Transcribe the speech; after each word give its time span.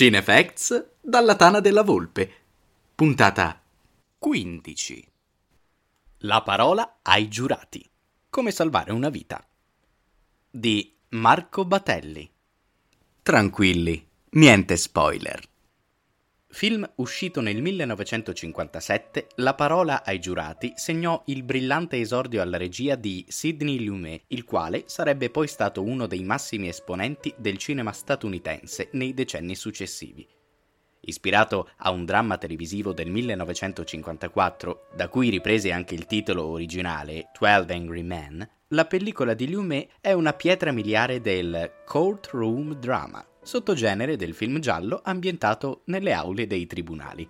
Cinefacts 0.00 0.92
dalla 0.98 1.36
Tana 1.36 1.60
della 1.60 1.82
Volpe. 1.82 2.32
Puntata 2.94 3.62
15. 4.16 5.06
La 6.20 6.40
parola 6.40 7.00
ai 7.02 7.28
giurati. 7.28 7.86
Come 8.30 8.50
salvare 8.50 8.92
una 8.92 9.10
vita. 9.10 9.46
Di 10.50 10.96
Marco 11.10 11.66
Batelli. 11.66 12.32
Tranquilli, 13.20 14.08
niente 14.30 14.78
spoiler. 14.78 15.49
Film 16.52 16.86
uscito 16.96 17.40
nel 17.40 17.62
1957, 17.62 19.28
La 19.36 19.54
parola 19.54 20.04
ai 20.04 20.18
giurati 20.18 20.72
segnò 20.74 21.22
il 21.26 21.44
brillante 21.44 21.98
esordio 21.98 22.42
alla 22.42 22.56
regia 22.56 22.96
di 22.96 23.24
Sidney 23.28 23.84
Lumet, 23.84 24.24
il 24.28 24.44
quale 24.44 24.82
sarebbe 24.86 25.30
poi 25.30 25.46
stato 25.46 25.80
uno 25.80 26.06
dei 26.06 26.24
massimi 26.24 26.66
esponenti 26.66 27.32
del 27.38 27.56
cinema 27.56 27.92
statunitense 27.92 28.88
nei 28.92 29.14
decenni 29.14 29.54
successivi. 29.54 30.26
Ispirato 31.02 31.70
a 31.78 31.92
un 31.92 32.04
dramma 32.04 32.36
televisivo 32.36 32.92
del 32.92 33.10
1954, 33.10 34.88
da 34.96 35.08
cui 35.08 35.30
riprese 35.30 35.70
anche 35.70 35.94
il 35.94 36.06
titolo 36.06 36.46
originale 36.46 37.30
Twelve 37.32 37.72
Angry 37.72 38.02
Men, 38.02 38.46
la 38.72 38.86
pellicola 38.86 39.34
di 39.34 39.50
Lumet 39.50 39.88
è 40.00 40.12
una 40.12 40.32
pietra 40.32 40.72
miliare 40.72 41.20
del 41.20 41.82
courtroom 41.86 42.74
drama, 42.74 43.24
sottogenere 43.42 44.16
del 44.16 44.34
film 44.34 44.58
giallo 44.58 45.00
ambientato 45.02 45.82
nelle 45.86 46.12
aule 46.12 46.46
dei 46.46 46.66
tribunali. 46.66 47.28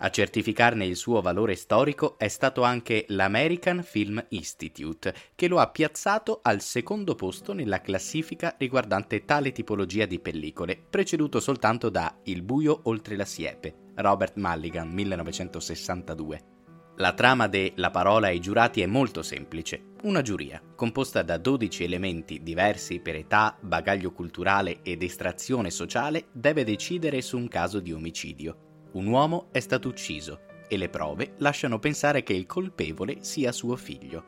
A 0.00 0.10
certificarne 0.10 0.86
il 0.86 0.94
suo 0.94 1.20
valore 1.20 1.56
storico 1.56 2.18
è 2.18 2.28
stato 2.28 2.62
anche 2.62 3.04
l'American 3.08 3.82
Film 3.82 4.24
Institute, 4.28 5.12
che 5.34 5.48
lo 5.48 5.58
ha 5.58 5.70
piazzato 5.70 6.38
al 6.42 6.60
secondo 6.60 7.16
posto 7.16 7.52
nella 7.52 7.80
classifica 7.80 8.54
riguardante 8.58 9.24
tale 9.24 9.50
tipologia 9.50 10.06
di 10.06 10.20
pellicole, 10.20 10.76
preceduto 10.76 11.40
soltanto 11.40 11.88
da 11.88 12.20
Il 12.24 12.42
buio 12.42 12.80
oltre 12.84 13.16
la 13.16 13.24
siepe, 13.24 13.74
Robert 13.96 14.36
Mulligan, 14.36 14.88
1962. 14.88 16.57
La 17.00 17.12
trama 17.12 17.46
de 17.46 17.74
La 17.76 17.92
parola 17.92 18.26
ai 18.26 18.40
giurati 18.40 18.80
è 18.80 18.86
molto 18.86 19.22
semplice. 19.22 19.92
Una 20.02 20.20
giuria, 20.20 20.60
composta 20.74 21.22
da 21.22 21.38
12 21.38 21.84
elementi 21.84 22.42
diversi 22.42 22.98
per 22.98 23.14
età, 23.14 23.56
bagaglio 23.60 24.10
culturale 24.10 24.80
ed 24.82 25.04
estrazione 25.04 25.70
sociale, 25.70 26.26
deve 26.32 26.64
decidere 26.64 27.20
su 27.20 27.36
un 27.36 27.46
caso 27.46 27.78
di 27.78 27.92
omicidio. 27.92 28.88
Un 28.94 29.06
uomo 29.06 29.46
è 29.52 29.60
stato 29.60 29.86
ucciso 29.86 30.40
e 30.66 30.76
le 30.76 30.88
prove 30.88 31.34
lasciano 31.36 31.78
pensare 31.78 32.24
che 32.24 32.32
il 32.32 32.46
colpevole 32.46 33.18
sia 33.20 33.52
suo 33.52 33.76
figlio. 33.76 34.24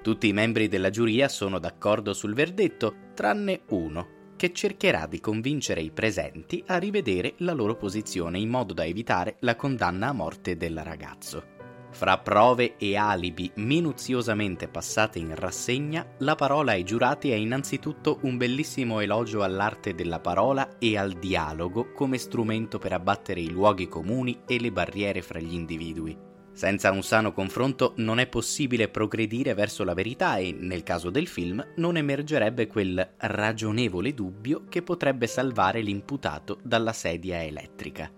Tutti 0.00 0.26
i 0.26 0.32
membri 0.32 0.68
della 0.68 0.88
giuria 0.88 1.28
sono 1.28 1.58
d'accordo 1.58 2.14
sul 2.14 2.32
verdetto, 2.32 3.10
tranne 3.12 3.64
uno, 3.68 4.32
che 4.36 4.50
cercherà 4.54 5.06
di 5.06 5.20
convincere 5.20 5.82
i 5.82 5.90
presenti 5.90 6.64
a 6.68 6.78
rivedere 6.78 7.34
la 7.38 7.52
loro 7.52 7.76
posizione 7.76 8.38
in 8.38 8.48
modo 8.48 8.72
da 8.72 8.86
evitare 8.86 9.36
la 9.40 9.56
condanna 9.56 10.08
a 10.08 10.12
morte 10.12 10.56
del 10.56 10.80
ragazzo. 10.82 11.52
Fra 11.94 12.18
prove 12.18 12.74
e 12.76 12.96
alibi 12.96 13.52
minuziosamente 13.54 14.66
passate 14.66 15.20
in 15.20 15.32
rassegna, 15.32 16.04
la 16.18 16.34
parola 16.34 16.72
ai 16.72 16.82
giurati 16.82 17.30
è 17.30 17.36
innanzitutto 17.36 18.18
un 18.22 18.36
bellissimo 18.36 18.98
elogio 18.98 19.44
all'arte 19.44 19.94
della 19.94 20.18
parola 20.18 20.76
e 20.80 20.98
al 20.98 21.12
dialogo 21.12 21.92
come 21.92 22.18
strumento 22.18 22.80
per 22.80 22.94
abbattere 22.94 23.40
i 23.40 23.48
luoghi 23.48 23.86
comuni 23.86 24.40
e 24.44 24.58
le 24.58 24.72
barriere 24.72 25.22
fra 25.22 25.38
gli 25.38 25.54
individui. 25.54 26.18
Senza 26.52 26.90
un 26.90 27.04
sano 27.04 27.32
confronto 27.32 27.92
non 27.98 28.18
è 28.18 28.26
possibile 28.26 28.88
progredire 28.88 29.54
verso 29.54 29.84
la 29.84 29.94
verità 29.94 30.38
e, 30.38 30.50
nel 30.52 30.82
caso 30.82 31.10
del 31.10 31.28
film, 31.28 31.64
non 31.76 31.96
emergerebbe 31.96 32.66
quel 32.66 33.08
ragionevole 33.18 34.12
dubbio 34.14 34.64
che 34.68 34.82
potrebbe 34.82 35.28
salvare 35.28 35.80
l'imputato 35.80 36.58
dalla 36.60 36.92
sedia 36.92 37.40
elettrica. 37.40 38.10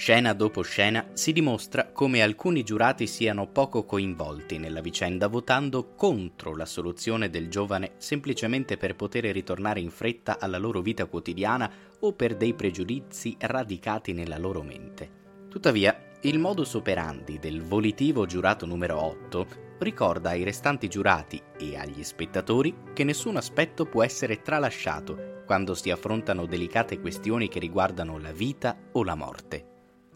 Scena 0.00 0.32
dopo 0.32 0.62
scena 0.62 1.10
si 1.12 1.30
dimostra 1.30 1.92
come 1.92 2.22
alcuni 2.22 2.62
giurati 2.62 3.06
siano 3.06 3.48
poco 3.48 3.84
coinvolti 3.84 4.56
nella 4.56 4.80
vicenda 4.80 5.26
votando 5.26 5.92
contro 5.94 6.56
la 6.56 6.64
soluzione 6.64 7.28
del 7.28 7.50
giovane 7.50 7.96
semplicemente 7.98 8.78
per 8.78 8.96
poter 8.96 9.24
ritornare 9.24 9.78
in 9.78 9.90
fretta 9.90 10.38
alla 10.40 10.56
loro 10.56 10.80
vita 10.80 11.04
quotidiana 11.04 11.70
o 12.00 12.14
per 12.14 12.34
dei 12.34 12.54
pregiudizi 12.54 13.36
radicati 13.38 14.14
nella 14.14 14.38
loro 14.38 14.62
mente. 14.62 15.10
Tuttavia, 15.50 16.12
il 16.22 16.38
modus 16.38 16.72
operandi 16.72 17.38
del 17.38 17.60
volitivo 17.60 18.24
giurato 18.24 18.64
numero 18.64 19.04
8 19.04 19.46
ricorda 19.80 20.30
ai 20.30 20.44
restanti 20.44 20.88
giurati 20.88 21.42
e 21.58 21.76
agli 21.76 22.02
spettatori 22.04 22.74
che 22.94 23.04
nessun 23.04 23.36
aspetto 23.36 23.84
può 23.84 24.02
essere 24.02 24.40
tralasciato 24.40 25.42
quando 25.44 25.74
si 25.74 25.90
affrontano 25.90 26.46
delicate 26.46 26.98
questioni 27.00 27.48
che 27.48 27.58
riguardano 27.58 28.18
la 28.18 28.32
vita 28.32 28.78
o 28.92 29.04
la 29.04 29.14
morte. 29.14 29.69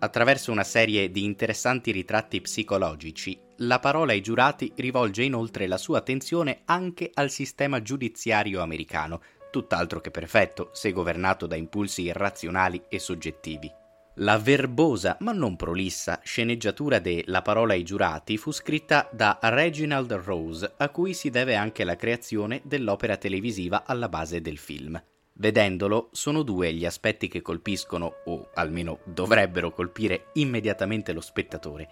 Attraverso 0.05 0.53
una 0.53 0.65
serie 0.65 1.11
di 1.11 1.25
interessanti 1.25 1.91
ritratti 1.91 2.43
psicologici, 2.43 3.41
la 3.61 3.79
parola 3.79 4.13
ai 4.13 4.21
giurati 4.21 4.71
rivolge 4.77 5.23
inoltre 5.23 5.67
la 5.67 5.79
sua 5.79 5.97
attenzione 5.97 6.61
anche 6.67 7.11
al 7.15 7.31
sistema 7.31 7.81
giudiziario 7.81 8.61
americano, 8.61 9.23
tutt'altro 9.51 10.03
che 10.03 10.11
perfetto 10.11 10.69
se 10.75 10.93
governato 10.93 11.47
da 11.47 11.57
impulsi 11.57 12.03
irrazionali 12.03 12.83
e 12.91 12.99
soggettivi. 12.99 13.73
La 14.17 14.37
verbosa 14.37 15.17
ma 15.21 15.33
non 15.33 15.57
prolissa 15.57 16.21
sceneggiatura 16.23 16.99
de 16.99 17.25
La 17.29 17.41
parola 17.41 17.73
ai 17.73 17.83
giurati 17.83 18.37
fu 18.37 18.53
scritta 18.53 19.09
da 19.11 19.39
Reginald 19.41 20.13
Rose, 20.13 20.71
a 20.77 20.91
cui 20.91 21.15
si 21.15 21.31
deve 21.31 21.55
anche 21.55 21.83
la 21.83 21.97
creazione 21.97 22.61
dell'opera 22.63 23.17
televisiva 23.17 23.85
alla 23.87 24.11
base 24.11 24.43
del 24.43 24.59
film. 24.59 25.03
Vedendolo, 25.37 26.11
sono 26.13 26.43
due 26.43 26.73
gli 26.73 26.85
aspetti 26.85 27.27
che 27.27 27.43
colpiscono, 27.43 28.19
o 28.27 28.51
almeno 28.55 29.01
dovrebbero 29.05 29.73
colpire 29.73 30.27
immediatamente 30.35 31.13
lo 31.13 31.21
spettatore. 31.21 31.89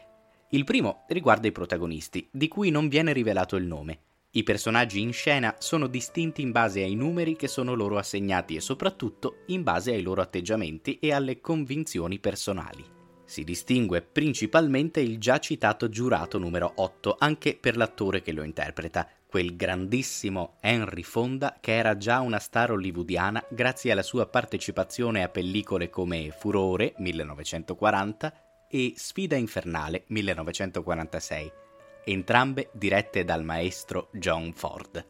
Il 0.51 0.63
primo 0.63 1.05
riguarda 1.09 1.49
i 1.49 1.53
protagonisti, 1.53 2.29
di 2.31 2.47
cui 2.47 2.71
non 2.71 2.89
viene 2.89 3.13
rivelato 3.13 3.57
il 3.57 3.65
nome. 3.65 3.99
I 4.35 4.45
personaggi 4.45 5.01
in 5.01 5.13
scena 5.13 5.57
sono 5.59 5.89
distinti 5.89 6.41
in 6.41 6.53
base 6.53 6.83
ai 6.83 6.95
numeri 6.95 7.35
che 7.35 7.49
sono 7.49 7.75
loro 7.75 7.99
assegnati 7.99 8.55
e 8.55 8.61
soprattutto 8.61 9.39
in 9.47 9.65
base 9.65 9.93
ai 9.93 10.03
loro 10.03 10.23
atteggiamenti 10.23 10.99
e 11.01 11.13
alle 11.13 11.41
convinzioni 11.41 12.21
personali. 12.21 12.85
Si 13.25 13.45
distingue 13.45 14.03
principalmente 14.03 15.01
il 15.01 15.19
già 15.19 15.39
citato 15.39 15.89
giurato 15.89 16.39
numero 16.39 16.73
8 16.77 17.17
anche 17.19 17.57
per 17.61 17.77
l'attore 17.77 18.23
che 18.23 18.33
lo 18.33 18.43
interpreta, 18.43 19.09
quel 19.33 19.57
grandissimo 19.57 20.57
Henry 20.61 21.03
Fonda 21.03 21.57
che 21.59 21.75
era 21.75 21.97
già 21.97 22.21
una 22.21 22.39
star 22.39 22.73
hollywoodiana 22.73 23.43
grazie 23.49 23.91
alla 23.91 24.03
sua 24.03 24.27
partecipazione 24.27 25.23
a 25.23 25.31
pellicole 25.31 25.89
come 25.89 26.31
Furore 26.39 26.93
1940 26.99 28.67
e 28.69 28.93
Sfida 28.95 29.35
infernale 29.37 30.05
1946, 30.09 31.51
entrambe 32.05 32.69
dirette 32.75 33.25
dal 33.25 33.43
maestro 33.43 34.11
John 34.13 34.53
Ford. 34.53 35.03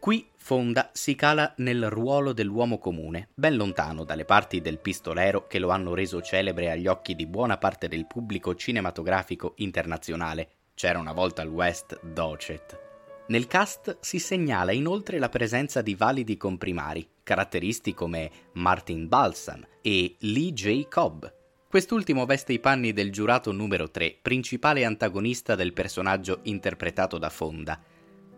Qui 0.00 0.26
Fonda 0.36 0.88
si 0.94 1.14
cala 1.14 1.52
nel 1.58 1.90
ruolo 1.90 2.32
dell'uomo 2.32 2.78
comune, 2.78 3.28
ben 3.34 3.56
lontano 3.56 4.04
dalle 4.04 4.24
parti 4.24 4.62
del 4.62 4.78
pistolero 4.78 5.46
che 5.46 5.58
lo 5.58 5.68
hanno 5.68 5.92
reso 5.92 6.22
celebre 6.22 6.70
agli 6.70 6.86
occhi 6.86 7.14
di 7.14 7.26
buona 7.26 7.58
parte 7.58 7.88
del 7.88 8.06
pubblico 8.06 8.54
cinematografico 8.54 9.52
internazionale. 9.56 10.48
C'era 10.72 10.98
una 10.98 11.12
volta 11.12 11.42
al 11.42 11.48
West 11.48 12.00
Docet. 12.02 12.85
Nel 13.28 13.48
cast 13.48 13.98
si 14.00 14.20
segnala 14.20 14.70
inoltre 14.70 15.18
la 15.18 15.28
presenza 15.28 15.82
di 15.82 15.96
validi 15.96 16.36
comprimari, 16.36 17.08
caratteristi 17.24 17.92
come 17.92 18.30
Martin 18.52 19.08
Balsam 19.08 19.66
e 19.82 20.14
Lee 20.20 20.52
J. 20.52 20.86
Cobb. 20.86 21.24
Quest'ultimo 21.68 22.24
veste 22.24 22.52
i 22.52 22.60
panni 22.60 22.92
del 22.92 23.10
giurato 23.10 23.50
numero 23.50 23.90
3, 23.90 24.18
principale 24.22 24.84
antagonista 24.84 25.56
del 25.56 25.72
personaggio 25.72 26.38
interpretato 26.44 27.18
da 27.18 27.28
Fonda. 27.28 27.82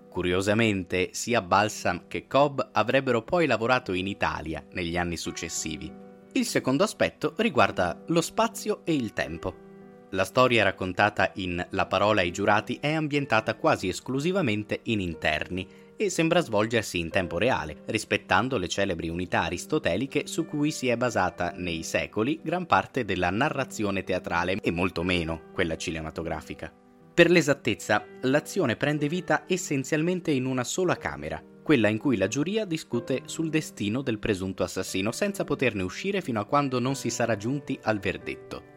Curiosamente, 0.09 1.11
sia 1.13 1.43
Balsam 1.43 2.07
che 2.09 2.27
Cobb 2.27 2.59
avrebbero 2.73 3.23
poi 3.23 3.47
lavorato 3.47 3.93
in 3.93 4.07
Italia 4.07 4.65
negli 4.73 4.97
anni 4.97 5.19
successivi. 5.19 5.93
Il 6.33 6.47
secondo 6.47 6.83
aspetto 6.83 7.35
riguarda 7.37 8.03
lo 8.07 8.23
spazio 8.23 8.81
e 8.85 8.95
il 8.95 9.13
tempo. 9.13 9.67
La 10.13 10.25
storia 10.25 10.65
raccontata 10.65 11.33
in 11.35 11.65
La 11.71 11.85
parola 11.87 12.23
ai 12.23 12.31
giurati 12.31 12.79
è 12.81 12.93
ambientata 12.93 13.57
quasi 13.57 13.89
esclusivamente 13.89 14.81
in 14.85 15.01
interni 15.01 15.69
e 15.99 16.09
sembra 16.09 16.41
svolgersi 16.41 16.99
in 16.99 17.11
tempo 17.11 17.37
reale, 17.37 17.83
rispettando 17.87 18.57
le 18.57 18.69
celebri 18.69 19.11
unità 19.11 19.43
aristoteliche 19.43 20.27
su 20.27 20.47
cui 20.47 20.71
si 20.71 20.89
è 20.89 20.97
basata 20.97 21.53
nei 21.57 21.83
secoli 21.83 22.41
gran 22.43 22.65
parte 22.65 23.05
della 23.05 23.29
narrazione 23.29 24.03
teatrale 24.03 24.59
e 24.63 24.71
molto 24.71 25.03
meno 25.03 25.51
quella 25.53 25.77
cinematografica. 25.77 26.73
Per 27.13 27.31
l'esattezza, 27.31 28.05
l'azione 28.23 28.77
prende 28.77 29.09
vita 29.09 29.43
essenzialmente 29.47 30.31
in 30.31 30.47
una 30.47 30.65
sola 30.65 30.97
camera, 30.97 31.43
quella 31.63 31.89
in 31.89 31.99
cui 31.99 32.17
la 32.17 32.29
giuria 32.29 32.65
discute 32.65 33.23
sul 33.27 33.51
destino 33.51 34.01
del 34.01 34.19
presunto 34.19 34.63
assassino 34.63 35.13
senza 35.13 35.45
poterne 35.45 35.83
uscire 35.83 36.23
fino 36.23 36.41
a 36.41 36.47
quando 36.47 36.79
non 36.79 36.95
si 36.95 37.11
sarà 37.11 37.37
giunti 37.37 37.79
al 37.83 37.99
verdetto. 37.99 38.68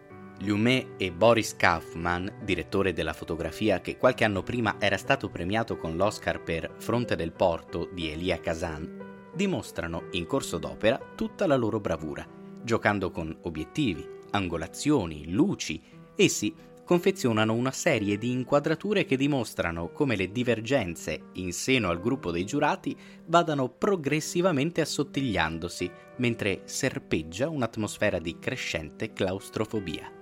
Lumet 0.44 0.94
e 0.98 1.12
Boris 1.12 1.56
Kaufman, 1.56 2.40
direttore 2.44 2.94
della 2.94 3.14
fotografia 3.14 3.80
che 3.80 3.98
qualche 3.98 4.24
anno 4.24 4.42
prima 4.42 4.78
era 4.80 4.98
stato 4.98 5.30
premiato 5.30 5.78
con 5.78 5.96
l'Oscar 5.96 6.42
per 6.42 6.74
Fronte 6.78 7.16
del 7.16 7.32
Porto 7.32 7.88
di 7.94 8.10
Elia 8.10 8.40
Kazan, 8.40 9.30
dimostrano 9.36 10.06
in 10.12 10.26
corso 10.26 10.58
d'opera 10.58 11.00
tutta 11.16 11.46
la 11.46 11.56
loro 11.56 11.80
bravura, 11.80 12.28
giocando 12.64 13.12
con 13.12 13.38
obiettivi, 13.44 14.04
angolazioni, 14.32 15.32
luci. 15.32 15.80
Essi 16.16 16.54
confezionano 16.84 17.54
una 17.54 17.72
serie 17.72 18.18
di 18.18 18.32
inquadrature 18.32 19.06
che 19.06 19.18
dimostrano 19.18 19.92
come 19.92 20.16
le 20.16 20.32
divergenze 20.32 21.28
in 21.34 21.54
seno 21.54 21.90
al 21.90 22.02
gruppo 22.02 22.32
dei 22.32 22.46
giurati 22.46 22.98
vadano 23.28 23.70
progressivamente 23.70 24.82
assottigliandosi, 24.82 25.92
mentre 26.18 26.62
serpeggia 26.66 27.48
un'atmosfera 27.48 28.18
di 28.18 28.40
crescente 28.40 29.14
claustrofobia. 29.14 30.21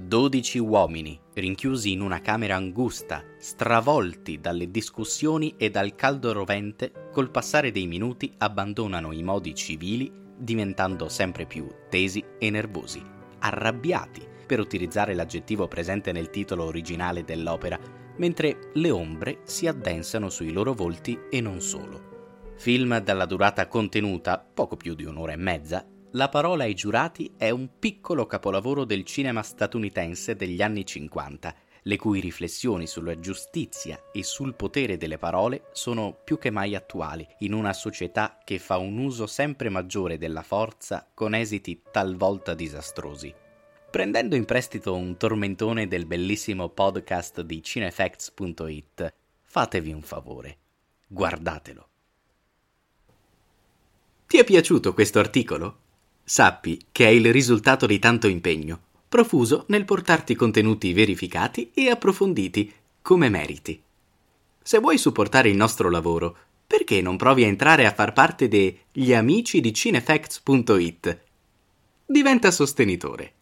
Dodici 0.00 0.58
uomini, 0.58 1.18
rinchiusi 1.34 1.90
in 1.90 2.02
una 2.02 2.20
camera 2.20 2.54
angusta, 2.54 3.24
stravolti 3.36 4.38
dalle 4.40 4.70
discussioni 4.70 5.54
e 5.58 5.70
dal 5.70 5.96
caldo 5.96 6.32
rovente, 6.32 7.08
col 7.12 7.32
passare 7.32 7.72
dei 7.72 7.88
minuti 7.88 8.32
abbandonano 8.38 9.10
i 9.10 9.24
modi 9.24 9.56
civili, 9.56 10.10
diventando 10.36 11.08
sempre 11.08 11.46
più 11.46 11.66
tesi 11.90 12.24
e 12.38 12.48
nervosi, 12.48 13.02
arrabbiati, 13.40 14.24
per 14.46 14.60
utilizzare 14.60 15.14
l'aggettivo 15.14 15.66
presente 15.66 16.12
nel 16.12 16.30
titolo 16.30 16.64
originale 16.64 17.24
dell'opera, 17.24 17.78
mentre 18.18 18.70
le 18.74 18.90
ombre 18.92 19.40
si 19.42 19.66
addensano 19.66 20.30
sui 20.30 20.52
loro 20.52 20.74
volti 20.74 21.18
e 21.28 21.40
non 21.40 21.60
solo. 21.60 22.52
Film 22.56 22.98
dalla 23.00 23.26
durata 23.26 23.66
contenuta, 23.66 24.38
poco 24.38 24.76
più 24.76 24.94
di 24.94 25.04
un'ora 25.04 25.32
e 25.32 25.36
mezza, 25.36 25.84
la 26.12 26.30
parola 26.30 26.64
ai 26.64 26.74
giurati 26.74 27.32
è 27.36 27.50
un 27.50 27.68
piccolo 27.78 28.24
capolavoro 28.24 28.84
del 28.84 29.04
cinema 29.04 29.42
statunitense 29.42 30.36
degli 30.36 30.62
anni 30.62 30.86
50, 30.86 31.54
le 31.82 31.96
cui 31.96 32.20
riflessioni 32.20 32.86
sulla 32.86 33.20
giustizia 33.20 34.00
e 34.10 34.22
sul 34.22 34.54
potere 34.54 34.96
delle 34.96 35.18
parole 35.18 35.64
sono 35.72 36.18
più 36.24 36.38
che 36.38 36.50
mai 36.50 36.74
attuali 36.74 37.26
in 37.40 37.52
una 37.52 37.74
società 37.74 38.38
che 38.42 38.58
fa 38.58 38.78
un 38.78 38.96
uso 38.96 39.26
sempre 39.26 39.68
maggiore 39.68 40.16
della 40.16 40.42
forza 40.42 41.06
con 41.12 41.34
esiti 41.34 41.82
talvolta 41.90 42.54
disastrosi. 42.54 43.34
Prendendo 43.90 44.34
in 44.34 44.46
prestito 44.46 44.94
un 44.94 45.16
tormentone 45.18 45.88
del 45.88 46.06
bellissimo 46.06 46.70
podcast 46.70 47.42
di 47.42 47.62
cinefacts.it, 47.62 49.14
fatevi 49.44 49.92
un 49.92 50.02
favore, 50.02 50.56
guardatelo. 51.06 51.88
Ti 54.26 54.38
è 54.38 54.44
piaciuto 54.44 54.92
questo 54.92 55.18
articolo? 55.18 55.86
Sappi 56.30 56.78
che 56.92 57.06
è 57.06 57.08
il 57.08 57.32
risultato 57.32 57.86
di 57.86 57.98
tanto 57.98 58.28
impegno, 58.28 58.78
profuso 59.08 59.64
nel 59.68 59.86
portarti 59.86 60.34
contenuti 60.34 60.92
verificati 60.92 61.70
e 61.72 61.88
approfonditi, 61.88 62.70
come 63.00 63.30
meriti. 63.30 63.80
Se 64.62 64.78
vuoi 64.78 64.98
supportare 64.98 65.48
il 65.48 65.56
nostro 65.56 65.88
lavoro, 65.88 66.36
perché 66.66 67.00
non 67.00 67.16
provi 67.16 67.44
a 67.44 67.46
entrare 67.46 67.86
a 67.86 67.94
far 67.94 68.12
parte 68.12 68.46
degli 68.46 69.14
amici 69.14 69.62
di 69.62 69.72
cinefacts.it? 69.72 71.18
Diventa 72.04 72.50
sostenitore. 72.50 73.32